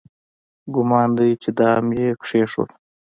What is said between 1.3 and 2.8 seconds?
چې دام یې کېښود.